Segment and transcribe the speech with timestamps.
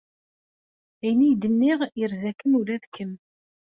[1.03, 3.13] Ayen ay d-nniɣ yerza-kem ula d kemm.